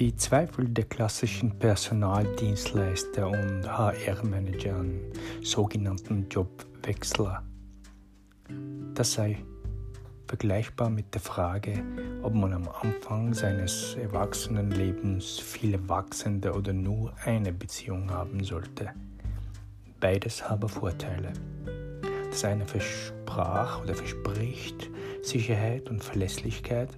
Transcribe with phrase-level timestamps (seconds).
[0.00, 4.98] Die Zweifel der klassischen Personaldienstleister und HR-Manager an
[5.42, 7.42] sogenannten Jobwechsler.
[8.94, 9.44] Das sei
[10.26, 11.84] vergleichbar mit der Frage,
[12.22, 18.94] ob man am Anfang seines Erwachsenenlebens viele wachsende oder nur eine Beziehung haben sollte.
[20.00, 21.34] Beides habe Vorteile.
[22.30, 24.88] Das eine versprach oder verspricht
[25.20, 26.88] Sicherheit und Verlässlichkeit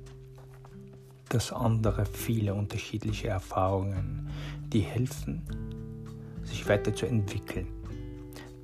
[1.33, 4.29] das andere viele unterschiedliche Erfahrungen,
[4.73, 5.43] die helfen,
[6.45, 7.69] sich weiterzuentwickeln.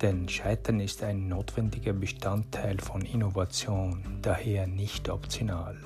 [0.01, 5.77] Denn Scheitern ist ein notwendiger Bestandteil von Innovation, daher nicht optional.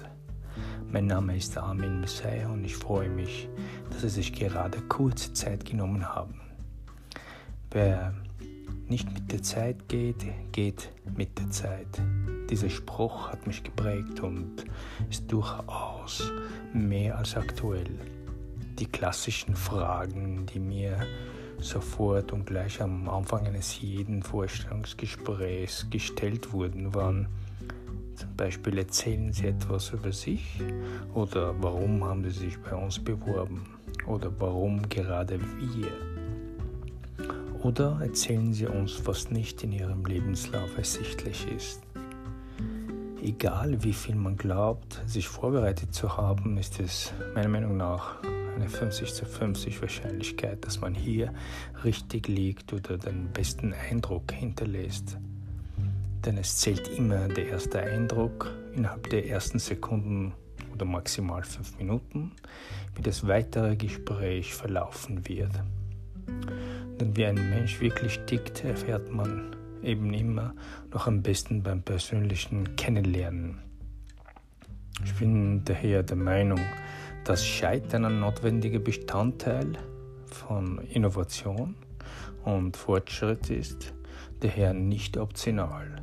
[0.92, 3.48] Mein Name ist Armin Messiah und ich freue mich,
[3.90, 6.42] dass Sie sich gerade kurze Zeit genommen haben.
[7.72, 8.14] Wer
[8.90, 12.02] nicht mit der Zeit geht, geht mit der Zeit.
[12.54, 14.66] Dieser Spruch hat mich geprägt und
[15.10, 16.32] ist durchaus
[16.72, 17.90] mehr als aktuell.
[18.78, 21.00] Die klassischen Fragen, die mir
[21.58, 27.28] sofort und gleich am Anfang eines jeden Vorstellungsgesprächs gestellt wurden, waren
[28.14, 30.62] zum Beispiel erzählen Sie etwas über sich
[31.16, 33.66] oder warum haben Sie sich bei uns beworben
[34.06, 35.92] oder warum gerade wir
[37.64, 41.82] oder erzählen Sie uns, was nicht in Ihrem Lebenslauf ersichtlich ist.
[43.24, 48.22] Egal wie viel man glaubt, sich vorbereitet zu haben, ist es meiner Meinung nach
[48.54, 51.34] eine 50 zu 50 Wahrscheinlichkeit, dass man hier
[51.86, 55.18] richtig liegt oder den besten Eindruck hinterlässt.
[56.26, 60.34] Denn es zählt immer der erste Eindruck innerhalb der ersten Sekunden
[60.74, 62.34] oder maximal fünf Minuten,
[62.96, 65.64] wie das weitere Gespräch verlaufen wird.
[67.00, 70.54] Denn wie ein Mensch wirklich tickt, erfährt man eben immer
[70.92, 73.60] noch am besten beim persönlichen Kennenlernen.
[75.04, 76.60] Ich bin daher der Meinung,
[77.26, 79.78] dass Scheitern ein notwendiger Bestandteil
[80.28, 81.76] von Innovation
[82.44, 83.94] und Fortschritt ist,
[84.42, 86.02] daher nicht optional.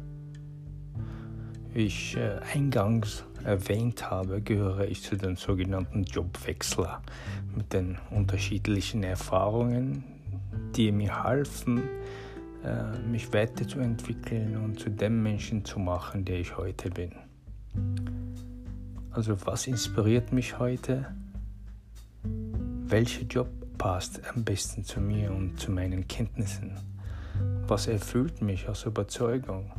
[1.73, 7.03] Wie ich äh, eingangs erwähnt habe, gehöre ich zu den sogenannten Jobwechsler
[7.55, 10.05] mit den unterschiedlichen Erfahrungen,
[10.77, 11.83] die mir halfen,
[13.07, 17.13] mich weiterzuentwickeln und zu dem Menschen zu machen, der ich heute bin.
[19.11, 21.07] Also was inspiriert mich heute?
[22.23, 23.49] Welcher Job
[23.79, 26.77] passt am besten zu mir und zu meinen Kenntnissen?
[27.67, 29.73] Was erfüllt mich aus Überzeugung?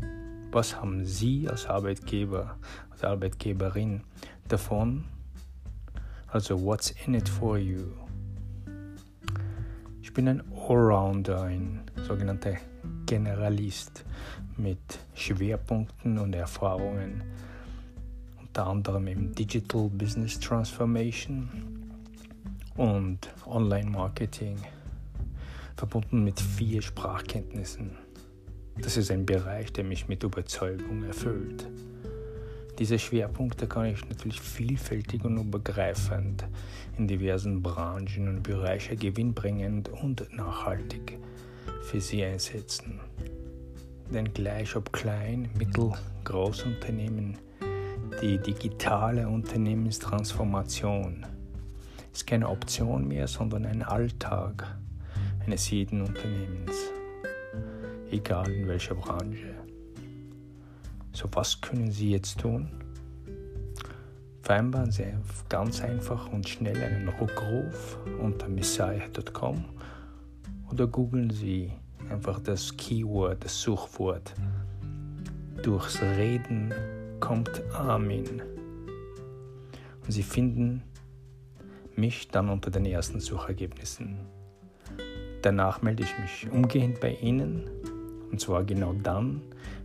[0.52, 2.58] Was haben Sie als Arbeitgeber,
[2.90, 4.02] als Arbeitgeberin
[4.48, 5.06] davon?
[6.28, 7.84] Also what's in it for you?
[10.12, 12.58] Ich bin ein Allrounder, ein sogenannter
[13.06, 14.04] Generalist
[14.58, 17.24] mit Schwerpunkten und Erfahrungen,
[18.38, 21.50] unter anderem im Digital Business Transformation
[22.76, 24.58] und Online Marketing,
[25.78, 27.92] verbunden mit vier Sprachkenntnissen.
[28.82, 31.70] Das ist ein Bereich, der mich mit Überzeugung erfüllt.
[32.82, 36.44] Diese Schwerpunkte kann ich natürlich vielfältig und übergreifend
[36.98, 41.20] in diversen Branchen und Bereichen gewinnbringend und nachhaltig
[41.84, 43.00] für sie einsetzen.
[44.12, 45.92] Denn gleich ob klein, mittel,
[46.24, 47.38] Großunternehmen,
[48.20, 51.24] die digitale Unternehmenstransformation
[52.12, 54.76] ist keine Option mehr, sondern ein Alltag
[55.46, 56.74] eines jeden Unternehmens,
[58.10, 59.61] egal in welcher Branche.
[61.14, 62.70] So was können Sie jetzt tun?
[64.42, 65.06] Vereinbaren Sie
[65.50, 69.66] ganz einfach und schnell einen Rückruf unter messiah.com
[70.72, 71.72] oder googeln Sie
[72.10, 74.34] einfach das Keyword, das Suchwort.
[75.62, 76.74] Durchs Reden
[77.20, 78.42] kommt Amin.
[80.04, 80.82] Und Sie finden
[81.96, 84.18] mich dann unter den ersten Suchergebnissen.
[85.42, 87.70] Danach melde ich mich umgehend bei Ihnen
[88.32, 89.42] und zwar genau dann,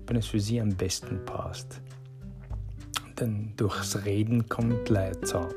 [0.07, 1.81] wenn es für Sie am besten passt.
[3.19, 5.53] Denn durchs Reden kommt Leitzahn,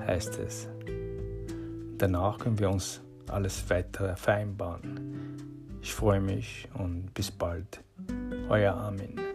[0.00, 0.68] heißt es.
[1.98, 5.38] Danach können wir uns alles weitere vereinbaren.
[5.80, 7.80] Ich freue mich und bis bald.
[8.48, 9.33] Euer Armin.